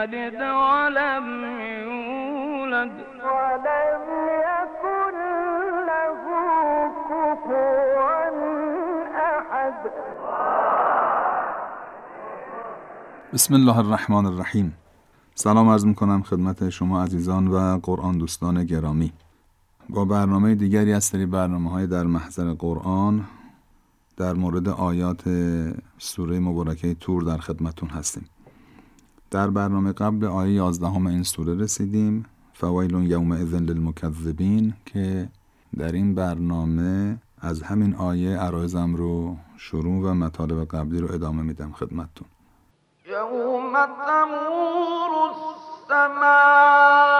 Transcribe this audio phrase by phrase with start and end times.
[0.00, 1.26] يلد ولم
[1.84, 2.92] يولد.
[3.24, 4.04] ولم
[4.48, 5.16] يكن
[5.90, 6.20] له
[7.08, 8.30] كفوا
[9.36, 9.74] أحد.
[13.32, 14.74] بسم الله الرحمن الرحیم.
[15.34, 19.12] سلام عرض می کنم خدمت شما عزیزان و قرآن دوستان گرامی.
[19.88, 23.24] با برنامه دیگری از سری برنامه های در محضر قرآن
[24.16, 25.22] در مورد آیات
[25.98, 28.24] سوره مبارکه تور در خدمتون هستیم.
[29.30, 32.26] در برنامه قبل آیه 11 این سوره رسیدیم.
[32.52, 32.94] فویل
[33.32, 35.28] اذن للمکذبین که
[35.78, 41.72] در این برنامه از همین آیه عرایزم رو شروع و مطالب قبلی رو ادامه میدم
[41.72, 42.28] خدمتتون.
[43.06, 43.72] یوم
[44.06, 45.12] تمور
[45.90, 47.19] السماء.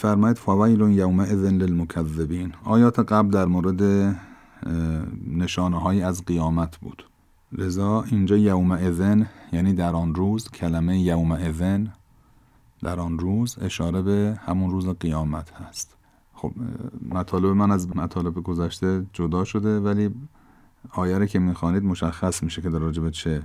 [0.00, 0.82] میفرماید فویل
[1.20, 2.52] اذن للمکذبین.
[2.64, 3.82] آیات قبل در مورد
[5.26, 7.04] نشانه های از قیامت بود.
[7.52, 11.92] لذا اینجا یوم اذن یعنی در آن روز کلمه یوم اذن
[12.82, 15.96] در آن روز اشاره به همون روز قیامت هست.
[16.34, 16.52] خب
[17.10, 20.10] مطالب من از مطالب گذشته جدا شده ولی
[20.90, 23.42] آیه که می‌خوانید مشخص میشه که در راجب چه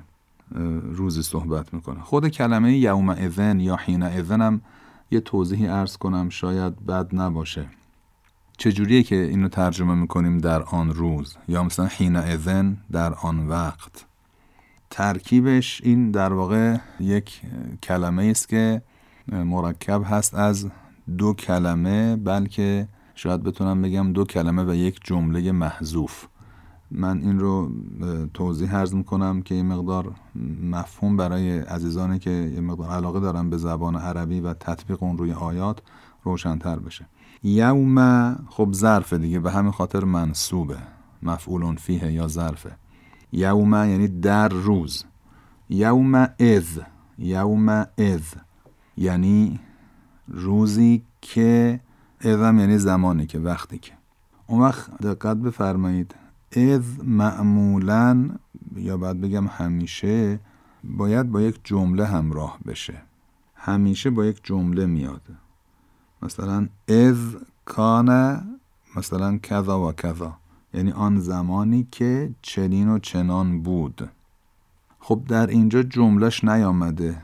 [0.94, 2.00] روزی صحبت می‌کنه.
[2.00, 4.62] خود کلمه یوم اذن یا حین اذن هم
[5.12, 7.70] یه توضیحی ارز کنم شاید بد نباشه.
[8.58, 14.06] چجوریه که اینو ترجمه می‌کنیم در آن روز؟ یا مثلا حین اذن در آن وقت.
[14.90, 17.42] ترکیبش این در واقع یک
[17.84, 18.82] کلمه است که
[19.28, 20.70] مرکب هست از
[21.18, 26.26] دو کلمه بلکه شاید بتونم بگم دو کلمه و یک جمله محذوف.
[26.98, 27.72] من این رو
[28.34, 30.12] توضیح عرض می‌کنم که این مقدار
[30.64, 35.34] مفهوم برای عزیزانی که یه مقدار علاقه دارن به زبان عربی و تطبیق اون روی
[35.34, 35.82] آیات
[36.24, 37.06] روشنتر بشه.
[37.44, 40.78] یوم خب ظرف دیگه به همین خاطر منصوبه.
[41.24, 42.72] مفعول فیه یا ظرفه.
[43.32, 45.06] یوم یعنی در روز.
[45.70, 46.82] یوم از
[47.18, 48.22] یوم از
[48.98, 49.60] یعنی
[50.28, 51.80] روزی که
[52.20, 53.92] ازم یعنی زمانی که وقتی که.
[54.48, 56.16] اون وقت دقت بفرمایید.
[56.56, 58.30] اذ معمولا
[58.76, 60.40] یا باید بگم همیشه
[60.84, 63.02] باید با یک جمله همراه بشه.
[63.56, 65.22] همیشه با یک جمله میاد.
[66.22, 68.42] مثلا اذ کان
[68.96, 70.38] مثلا کذا و کذا.
[70.74, 74.10] یعنی آن زمانی که چنین و چنان بود.
[75.00, 77.22] خب در اینجا جملش نیامده.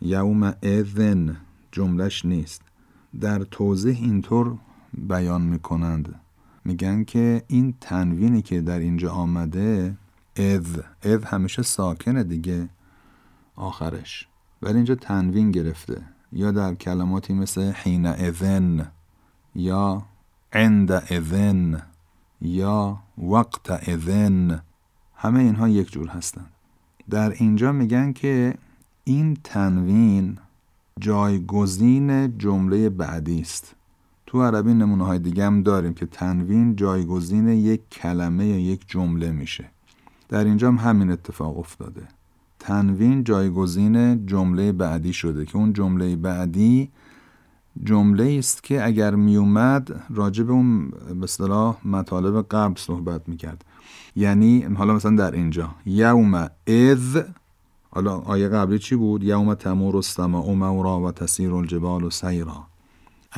[0.00, 1.36] یوم اذن
[1.72, 2.62] جملش نیست.
[3.20, 4.58] در توضیح اینطور
[4.92, 6.20] بیان می‌کنند.
[6.64, 9.96] میگن که این تنوینی که در اینجا آمده
[10.36, 12.68] اذ اذ همیشه ساکنه دیگه.
[13.56, 14.28] آخرش.
[14.62, 16.02] ولی اینجا تنوین گرفته.
[16.32, 18.86] یا در کلماتی مثل حین اذن
[19.54, 20.02] یا
[20.52, 21.82] عند اذن
[22.40, 24.62] یا وقت اذن
[25.14, 26.50] همه اینها یک جور هستند.
[27.10, 28.54] در اینجا میگن که
[29.04, 30.38] این تنوین
[31.00, 33.74] جایگزین جمله بعدی است.
[34.28, 39.32] تو عربی نمونه های دیگه هم داریم که تنوین جایگزین یک کلمه یا یک جمله
[39.32, 39.64] میشه.
[40.28, 42.02] در اینجا هم همین اتفاق افتاده.
[42.58, 46.90] تنوین جایگزین جمله بعدی شده که اون جمله بعدی
[47.84, 53.64] جمله است که اگر میومد راجع به اون به اصطلاح مطالب قبل صحبت می‌کرد.
[54.16, 57.20] یعنی حالا مثلا در اینجا یوم اذ
[57.90, 62.66] حالا آیه قبلی چی بود؟ یوم تمور السماء مورا و تسیر الجبال و سیرا.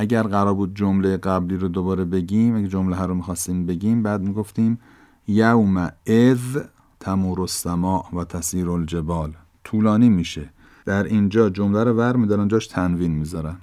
[0.01, 4.21] اگر قرار بود جمله قبلی رو دوباره بگیم اگه جمله ها رو می‌خواستیم بگیم بعد
[4.21, 4.79] می‌گفتیم
[5.27, 6.57] یوم اذ
[6.99, 9.33] تمور السماء و تسیر الجبال.
[9.63, 10.49] طولانی میشه.
[10.85, 13.57] در اینجا جمله رو ور میدارن جاش تنوین می‌ذارن.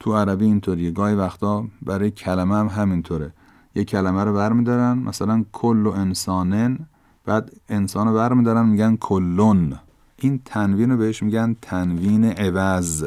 [0.00, 0.90] تو عربی اینطوریه.
[0.90, 3.32] گاهی وقتا برای کلمه هم همینطوره.
[3.74, 6.78] یه کلمه رو ور میدارن مثلا کل و انسانن
[7.24, 9.74] بعد انسان رو ور میدارن میگن کلون.
[10.16, 13.04] این تنوین رو بهش میگن تنوین عوض.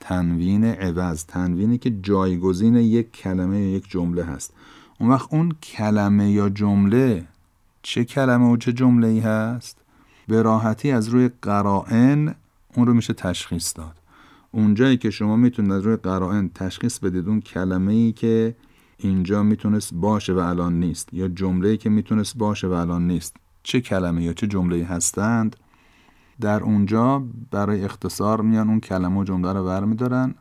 [0.00, 4.54] تنوین عوض تنوینی که جایگزین یک کلمه یا یک جمله هست.
[5.00, 7.24] اون وقت اون کلمه یا جمله
[7.82, 9.76] چه کلمه و چه جمله ای هست؟
[10.28, 12.34] به راحتی از روی قرائن
[12.76, 13.96] اون رو میشه تشخیص داد.
[14.52, 18.56] اونجایی که شما می‌تونید از روی قرائن تشخیص بدید اون کلمه ای که
[18.98, 23.36] اینجا می‌تونست باشه و الان نیست یا جمله ای که می‌تونست باشه و الان نیست.
[23.62, 25.56] چه کلمه یا چه جمله هستند؟
[26.40, 30.34] در اونجا برای اختصار میان اون کلمه و جمله رو برمیدارن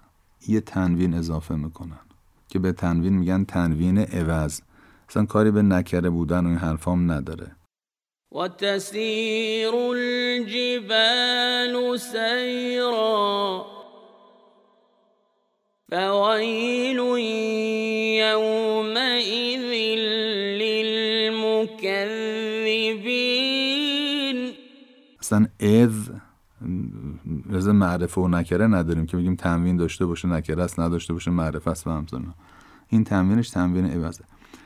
[0.47, 1.99] یه تنوین اضافه می‌کنن
[2.47, 4.61] که به تنوین میگن تنوین عوض.
[5.09, 7.55] اصلا کاری به نکره بودن و این حرفام نداره.
[8.31, 11.17] و تسیر الجبال
[11.97, 13.65] سیرا
[15.91, 16.97] فویل
[18.19, 19.38] یومئذ
[25.69, 26.09] اذ
[27.53, 31.71] از معرفه و نکره نداریم که بگیم تنوین داشته باشه نکره است نداشته باشه معرفه
[31.71, 32.33] است و همزنه
[32.87, 34.23] این تنوینش تنوین عوضه.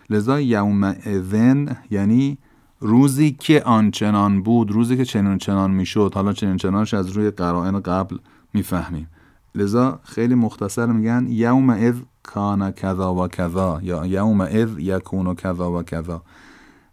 [0.09, 2.37] لذا یوم اذن یعنی
[2.79, 7.79] روزی که آنچنان بود روزی که چنان چنان می‌شد حالا چنان چنانش از روی قرائن
[7.79, 8.17] قبل
[8.53, 9.07] می‌فهمیم.
[9.55, 15.71] لذا خیلی مختصر میگن یوم اذ کان کذا و کذا یا یوم اذ یکون کذا
[15.71, 16.23] و کذا.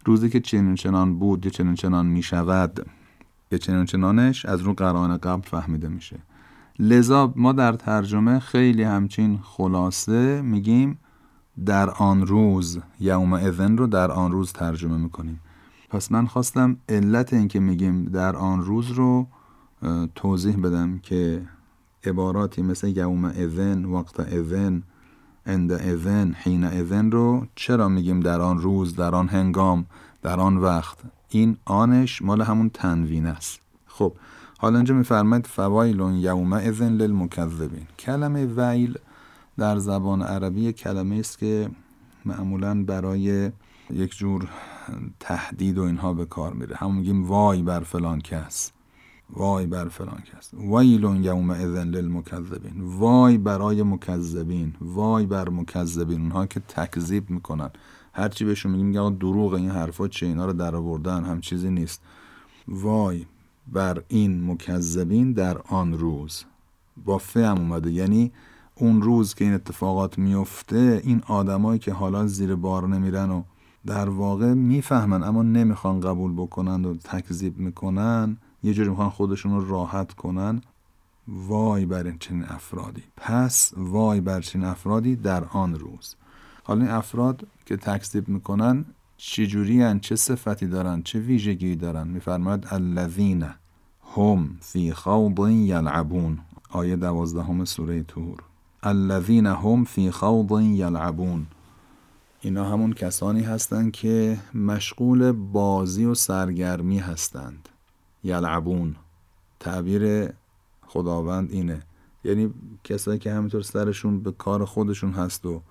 [0.05, 2.85] روزی که چنان چنان بود یا چنان چنان می‌شود.
[3.51, 6.19] یا چنان چنانش از رو قرائن قبل فهمیده میشه.
[6.79, 10.99] لذا ما در ترجمه خیلی همچین خلاصه میگیم
[11.65, 15.39] در آن روز یوم اذن رو در آن روز ترجمه می‌کنیم.
[15.89, 19.27] پس من خواستم علت اینکه میگیم در آن روز رو
[20.15, 21.41] توضیح بدم که
[22.03, 24.83] عباراتی مثل یوم اذن وقت اذن
[25.45, 29.85] اند اذن حین اذن رو چرا میگیم در آن روز در آن هنگام
[30.21, 30.97] در آن وقت؟
[31.31, 33.59] این آنش مال همون تنوین است.
[33.87, 34.13] خب
[34.57, 37.87] حالا اینجا میفرماید فوایل یوم اذن للمکذبین.
[37.99, 38.97] کلمه ویل
[39.57, 41.69] در زبان عربی کلمه است که
[42.25, 43.51] معمولا برای
[43.89, 44.47] یک جور
[45.19, 46.75] تهدید و اینها به کار میره.
[46.75, 48.71] همون میگیم وای بر فلان کس.
[49.29, 50.53] وای بر فلان کس.
[50.53, 52.81] ویل یوم اذن للمکذبین.
[52.81, 54.73] وای برای مکذبین.
[54.81, 56.21] وای بر مکذبین.
[56.21, 57.69] اونها که تکذیب می‌کنن.
[58.13, 62.01] هرچی بهشون میگیم میگه دروغ این حرفا چه؟ اینا رو در آوردن هم چیزی نیست.
[62.67, 63.25] وای
[63.67, 66.43] بر این مکذبین در آن روز.
[67.05, 67.91] با فهم اومده.
[67.91, 68.31] یعنی
[68.75, 73.43] اون روز که این اتفاقات میفته این آدمایی که حالا زیر بار نمیرن و
[73.85, 79.69] در واقع می‌فهمن اما نمی‌خوان قبول بکنن و تکذیب می‌کنن یه جوری می‌خوان خودشون رو
[79.69, 80.61] راحت کنن.
[81.27, 83.03] وای بر این چنین افرادی.
[83.17, 86.15] پس وای بر چنین افرادی در آن روز.
[86.71, 88.85] حالا این افراد که تکذیب می‌کنن
[89.17, 93.45] چجوری هن؟ چه صفتی دارن؟ چه ویژگی دارن؟ میفرماید الذین
[94.15, 96.39] هم فی خوض یلعبون.
[96.69, 98.43] آیه دوازدهم سوره تور
[98.83, 101.47] الذین هم فی خوض یلعبون.
[102.41, 107.69] اینا همون کسانی هستند که مشغول بازی و سرگرمی هستند.
[108.23, 108.95] یلعبون.
[109.59, 110.29] تعبیر
[110.87, 111.81] خداوند اینه.
[112.23, 112.53] یعنی
[112.83, 115.61] کسایی که همینطور سرشون به کار خودشون هست و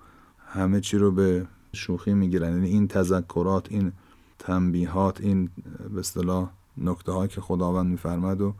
[0.53, 2.53] همه چی رو به شوخی می‌گیرن.
[2.53, 3.91] یعنی این تذکرات این
[4.39, 5.49] تنبیهات این
[5.93, 8.53] به اصطلاح نکته که خداوند میفرمد و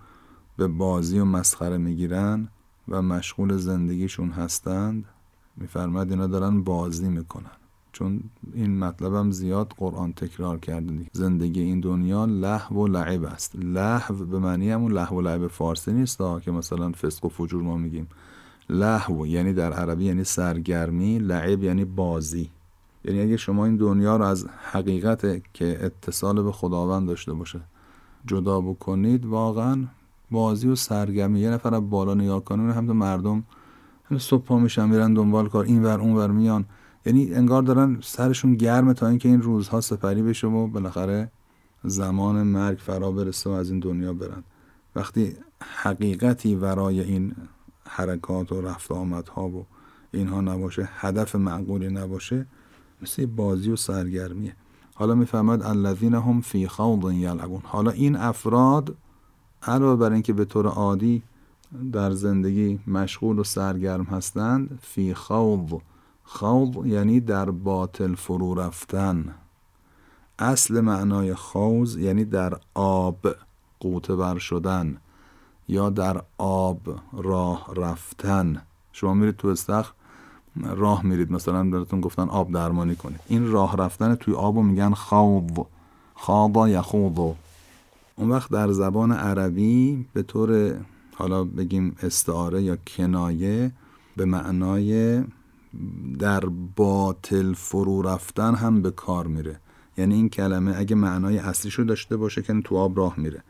[0.58, 2.48] به بازی و مسخره می‌گیرن
[2.88, 5.06] و مشغول زندگیشون هستند.
[5.58, 7.52] میفرماد اینا دارن بازی می‌کنن.
[7.94, 13.56] چون این مطلبم زیاد قرآن تکرار کرده زندگی این دنیا لحو و لعب است.
[13.56, 17.78] لحو به معنی همون لحو و لعب فارسی نیست که مثلا فسق و فجور ما
[17.78, 18.08] میگیم.
[18.70, 22.50] لحو یعنی در عربی یعنی سرگرمی لعب یعنی بازی.
[23.06, 27.62] یعنی اگه شما این دنیا رو از حقیقت که اتصال به خداوند داشته باشه
[28.26, 29.86] جدا بکنید واقعا
[30.32, 31.40] بازی و سرگرمی.
[31.40, 33.44] یه نفر از بالا نگاه کنه هم مردم
[34.18, 36.66] صبح پا میشن میرن دنبال کار این ور اون ور میان.
[37.06, 41.32] یعنی انگار دارن سرشون گرمه تا اینکه این روزها سپری بشه و بالاخره
[41.84, 44.44] زمان مرگ فرا برسه و از این دنیا برن.
[44.96, 47.36] وقتی حقیقتی ورای این
[47.94, 49.66] حرکات و رفت آمدها و
[50.12, 52.46] اینها نباشه هدف معقولی نباشه
[53.02, 54.56] مثل بازی و سرگرمیه.
[54.96, 57.62] حالا می‌فهمد الذین هم فی خوض یلعبون.
[57.64, 58.96] حالا این افراد
[59.64, 61.24] علاوه بر اینکه به طور عادی
[61.92, 65.80] در زندگی مشغول و سرگرم هستند فی خوض.
[66.24, 69.36] خوض یعنی در باطل فرو رفتن.
[70.40, 73.36] اصل معنای خوض یعنی در آب
[73.80, 74.98] قوطه بر شدن.
[75.72, 76.80] یا در آب
[77.14, 78.62] راه رفتن.
[78.92, 79.92] شما میرید تو استخر
[80.64, 81.32] راه میرید.
[81.32, 83.20] مثلا براتون گفتن آب درمانی کنید.
[83.28, 85.66] این راه رفتن توی آب رو میگن خوض.
[86.14, 87.34] خوابا یخوض.
[88.16, 90.76] اون وقت در زبان عربی به طور
[91.16, 93.72] حالا بگیم استعاره یا کنایه
[94.18, 95.24] به معنای
[96.20, 96.40] در
[96.76, 99.60] باطل فرو رفتن هم به کار میره.
[99.98, 103.44] یعنی این کلمه اگه معنای اصلیشو داشته باشه که تو آب راه میره.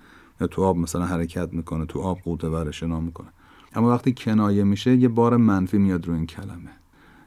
[0.48, 3.28] تو آب مثلا حرکت می‌کنه تو آب قوطه ورشنا می‌کنه.
[3.74, 6.72] اما وقتی کنایه میشه یه بار منفی میاد رو این کلمه.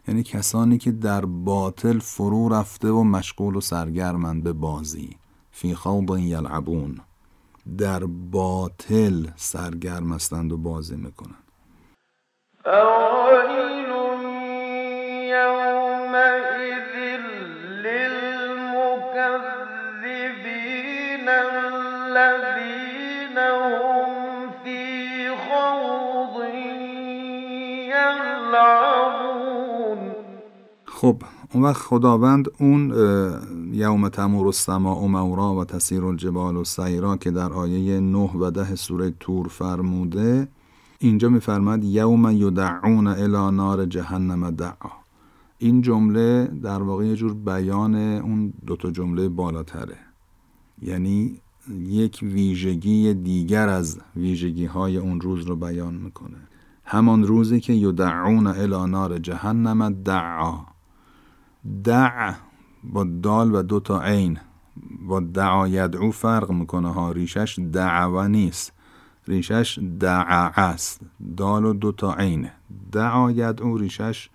[0.09, 5.16] یعنی کسانی که در باطل فرو رفته و مشغول و سرگرمند به بازی.
[5.50, 7.00] فی خوض یلعبون.
[7.78, 11.35] در باطل سرگرم هستند و بازی می‌کنن.
[31.54, 32.92] اون وقت خداوند اون
[33.73, 38.50] یوم تمور السماء و مورا و تسیر الجبال و سیرا که در آیه 9 و
[38.50, 40.49] ده سوره تور فرموده
[40.99, 44.90] اینجا میفرماد یوم یدعون الی نار جهنم دعا.
[45.58, 49.96] این جمله در واقع یه جور بیان اون دوتا جمله بالاتره.
[50.82, 51.40] یعنی
[51.87, 56.37] یک ویژگی دیگر از ویژگی های اون روز رو بیان می‌کنه.
[56.84, 60.73] همان روزی که یدعون الی نار جهنم دعا.
[61.85, 62.33] دع
[62.85, 64.38] با دال و دو تا عین.
[65.00, 67.12] با دعا یدعو فرق می‌کنه ها.
[67.12, 68.73] ریشش دعوه نیست.
[69.28, 71.00] ریشش دعا است.
[71.37, 72.52] دال و دو تا عینه
[72.92, 74.30] دعا یدعو ریشش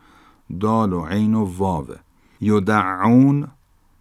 [0.59, 1.95] دال و عین و واوه.
[2.41, 3.47] یدعون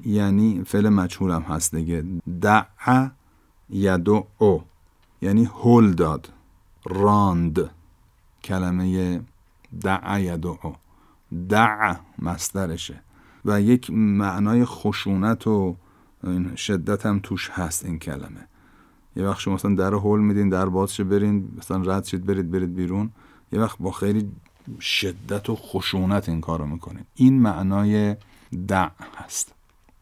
[0.04, 2.04] یعنی فعل مجهول هم هست دیگه.
[2.42, 2.62] دع
[3.70, 4.60] یدعو.
[5.22, 6.32] یعنی هل داد.
[6.84, 7.70] راند.
[8.44, 9.20] کلمه
[9.80, 10.72] دع یدعو.
[11.48, 13.00] دع مسترشه
[13.48, 15.76] و یک معنای خشونت و
[16.56, 18.48] شدت هم توش هست این کلمه.
[19.16, 22.74] یه وقت شما مثلا در هول میدین در بازشه برین مثلا رد شید برید برید
[22.74, 23.10] بیرون.
[23.52, 24.30] یه وقت با خیلی
[24.80, 27.04] شدت و خشونت این کارو می‌کنین.
[27.14, 28.16] این معنای
[28.68, 29.54] دع هست.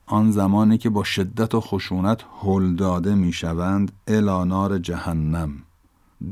[0.06, 5.52] آن زمانی که با شدت و خشونت هل داده می‌شوند الانار جهنم.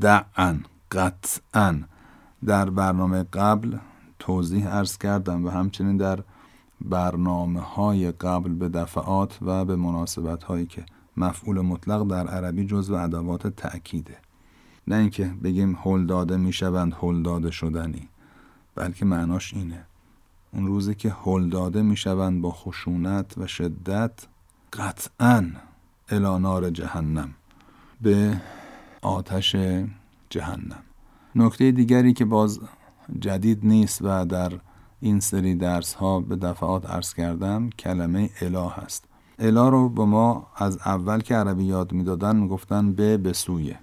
[0.00, 0.56] دعا
[0.92, 1.80] قطعا
[2.46, 3.76] در برنامه قبل
[4.18, 6.18] توضیح ارز کردم و همچنین در
[6.84, 10.86] برنامه های قبل به دفعات و به مناسبت هایی که
[11.16, 14.16] مفعول مطلق در عربی جزو ادوات تأکیده.
[14.88, 18.08] نه اینکه بگیم هل داده می‌شوند هل داده شدنی
[18.74, 19.84] بلکه معناش اینه.
[20.52, 24.26] اون روزی که هل داده می‌شوند با خشونت و شدت
[24.72, 25.50] قطعا
[26.08, 27.34] الانار جهنم
[28.00, 28.40] به
[29.02, 29.56] آتش
[30.30, 30.82] جهنم.
[31.34, 32.60] نکته دیگری که باز
[33.20, 34.52] جدید نیست و در
[35.04, 39.04] این سری درس ها به دفعات عرض کردم کلمه اله هست.
[39.38, 43.78] اله رو به ما از اول که عربی یاد می‌دادن می‌گفتن به بسویه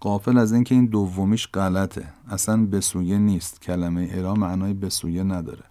[0.00, 2.04] قافل از اینکه این دومیش غلطه.
[2.30, 3.62] اصلا بسویه نیست.
[3.62, 5.64] کلمه اله معنای بسویه نداره.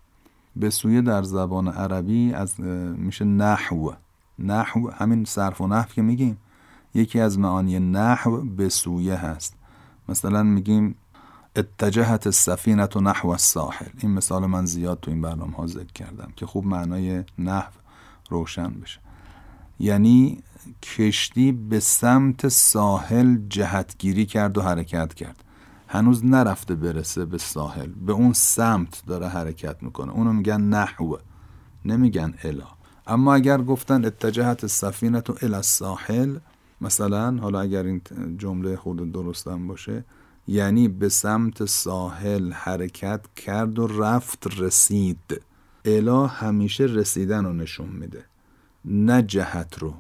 [0.61, 2.59] بسویه در زبان عربی از
[2.97, 3.91] میشه نحو.
[4.39, 6.37] نحو همین صرف و نحو که میگیم.
[6.93, 9.55] یکی از معانی نحو بسویه هست.
[10.09, 10.95] مثلا میگیم
[11.55, 13.89] اتجهت السفینه نحو الساحل.
[13.99, 17.71] این مثال من زیاد تو این برنامه ها ذکر کردم که خوب معنای نحو
[18.29, 18.99] روشن بشه.
[19.79, 20.43] یعنی
[20.83, 25.43] کشتی به سمت ساحل جهتگیری کرد و حرکت کرد.
[25.87, 27.89] هنوز نرفته برسه به ساحل.
[27.89, 30.11] به اون سمت داره حرکت می‌کنه.
[30.11, 31.17] اونو میگن نحو.
[31.85, 32.67] نمیگن الا
[33.07, 36.37] اما اگر گفتن اتجهت السفینه الی الساحل
[36.81, 38.01] مثلا حالا اگر این
[38.37, 40.03] جمله خود درستم باشه
[40.51, 45.41] یعنی به سمت ساحل حرکت کرد و رفت رسید.
[45.85, 48.25] اله همیشه رسیدن رو نشون میده.
[48.85, 49.93] نه جهت رو.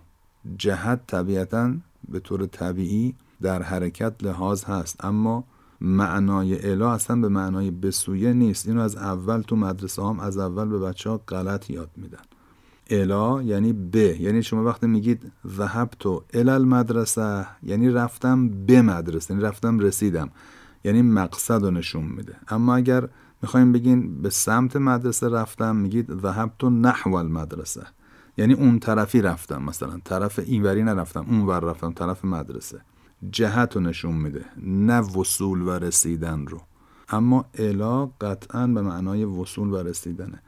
[0.57, 1.73] جهت طبیعتا
[2.09, 5.05] به طور طبیعی در حرکت لحاظ هست.
[5.05, 5.43] اما
[5.81, 8.67] معنای اله اصلا به معنای بسویه نیست.
[8.67, 12.23] اینو از اول تو مدرسه هم از اول به بچه ها غلط یاد میدن.
[12.91, 19.33] الا یعنی به یعنی شما وقتی میگید ذهب تو الال مدرسه یعنی رفتم به مدرسه
[19.33, 20.29] یعنی رفتم رسیدم.
[20.83, 22.35] یعنی مقصد رو نشون میده.
[22.47, 23.09] اما اگر
[23.41, 27.83] می‌خوایم بگین به سمت مدرسه رفتم میگید ذهب تو نحو المدرسه.
[28.37, 29.99] یعنی اون طرفی رفتم مثلا.
[30.03, 32.81] طرف اینوری نرفتم اون ور رفتم طرف مدرسه.
[33.31, 36.61] جهت رو نشون میده نه وصول و رسیدن رو.
[37.09, 40.41] اما الا قطعا به معنای وصول و رسیدنه.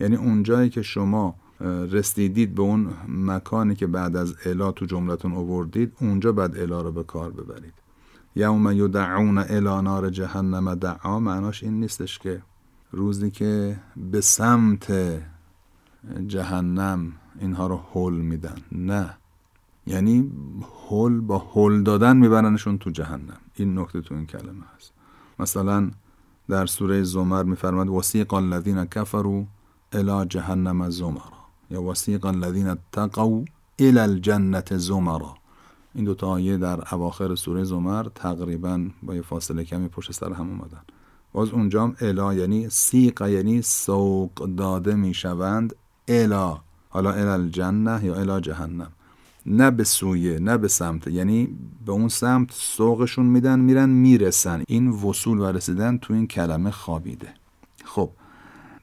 [0.00, 5.32] یعنی اون جایی که شما رسیدید به اون مکانی که بعد از الا تو جملتون
[5.32, 7.74] اووردید اونجا بعد الا رو به کار ببرید.
[8.36, 12.42] یوم یدعون الی نار جهنم دعا معناش این نیستش که
[12.92, 14.92] روزی که به سمت
[16.26, 18.56] جهنم اینها رو حل میدن.
[18.72, 19.16] نه.
[19.86, 20.32] یعنی
[20.90, 23.40] هل با هل دادن میبرنشون تو جهنم.
[23.54, 24.92] این نکته تو این کلمه هست.
[25.38, 25.90] مثلا
[26.48, 29.44] در سوره زمر میفرماد وسیق الذین کفروا
[29.92, 31.43] الى جهنم زمرا.
[31.70, 33.44] یا وسیق الذین اتقوا
[33.78, 35.34] الى الجنة زمرا.
[35.94, 40.32] این دو تا آیه در اواخر سوره زمر تقریبا با یه فاصله کمی پشت سر
[40.32, 40.82] هم اومدن.
[41.32, 45.74] باز اونجام الا یعنی سیق یعنی سوق داده می‌شوند.
[46.08, 46.58] الا.
[46.88, 48.92] حالا الا الجنه یا الا جهنم.
[49.46, 51.06] نه به سویه نه به سمت.
[51.06, 51.48] یعنی
[51.86, 54.62] به اون سمت سوقشون میدن میرن می‌رسن.
[54.68, 57.28] این وصول و رسیدن تو این کلمه خوابیده.
[57.84, 58.10] خب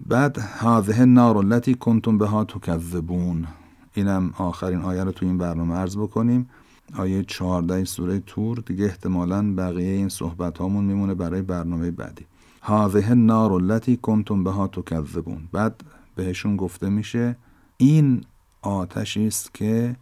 [0.06, 3.48] بعد هذه النار التي کنتم بها تکذبون.
[3.94, 6.50] اینم آخرین آیه رو تو این برنامه عرض بکنیم.
[6.98, 8.64] آیه 14 سوره تور.
[8.66, 12.26] دیگه احتمالا بقیه این صحبت هامون میمونه برای برنامه بعدی.
[12.62, 15.50] هذه النار التي کنتم بها تکذبون.
[15.52, 15.84] بعد
[16.16, 17.36] بهشون گفته میشه
[17.78, 18.24] این
[18.62, 19.96] آتشی است که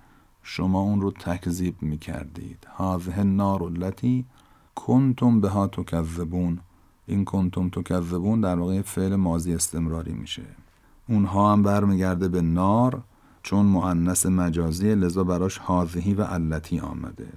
[0.44, 2.68] شما اون رو تکذیب می‌کردید.
[2.78, 4.26] هذه النار التي
[4.76, 6.60] کنتم بها تکذبون.
[7.10, 10.46] این کنتم تکذبون در واقع فعل ماضی استمراری میشه.
[11.10, 13.04] اونها هم برمیگرده به نار
[13.44, 17.28] چون مؤنث مجازی لذا براش هاذهی و علتی آمده.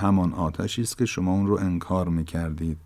[0.00, 2.78] همان آتشی است که شما اون رو انکار می‌کردید.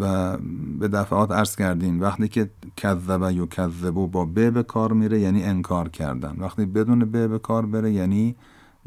[0.00, 0.36] و
[0.78, 5.44] به دفعات عرض کردیم وقتی که کذب یا کذبو با ب به کار میره یعنی
[5.44, 6.36] انکار کردن.
[6.38, 8.36] وقتی بدون ب به کار بره یعنی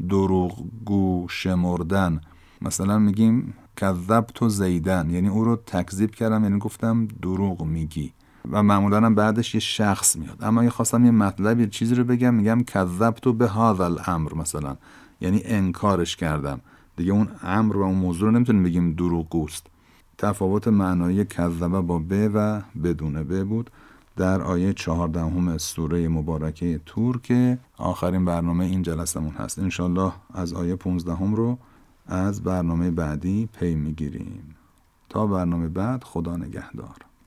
[0.08, 2.20] دروغگو شمردن.
[2.62, 8.12] مثلا میگیم کذب تو زیدن یعنی او رو تکذیب کردم یعنی گفتم دروغ میگی.
[8.50, 10.38] و معمولا هم بعدش یه شخص میاد.
[10.44, 14.34] اما اگه خواستم یه مطلب یه چیزی رو بگم میگم کذب تو به هذا الامر
[14.34, 14.76] مثلا.
[15.20, 16.60] یعنی انکارش کردم.
[17.02, 19.66] دیگه اون امر و اون موضوع رو نمی‌تونیم بگیم دروغگوست.
[20.18, 23.70] تفاوت معنایی کذبه با ب و بدون ب بود
[24.16, 29.58] در آیه چهاردهم سوره مبارکه تور که آخرین برنامه این جلسمون هست.
[29.58, 31.58] انشالله از آیه پونزدهم رو
[32.06, 34.56] از برنامه بعدی پی می‌گیریم.
[35.08, 36.96] تا برنامه بعد خدا نگهدار.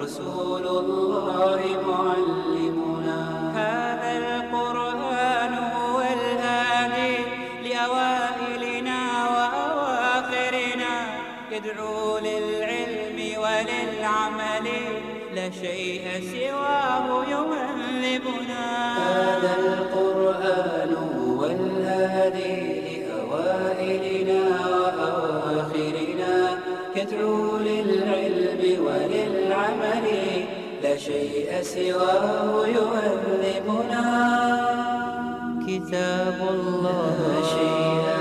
[0.00, 3.20] ورسول الله معلمنا.
[3.60, 7.16] هذا القرآن هو الهادي
[7.64, 9.00] لأوائلنا
[9.34, 10.94] وأواخرنا.
[11.52, 14.66] يدعو للعلم وللعمل
[15.34, 18.64] لا شيء سواه يهذبنا
[18.98, 22.56] هذا القرآن هو الهادي
[22.88, 24.42] لأوائلنا
[24.80, 26.34] وأواخرنا.
[26.96, 28.29] يدعو للعلم
[31.10, 34.04] شيء سواه يهذبنا
[35.66, 37.16] كتاب الله.
[37.28, 38.19] لا شيء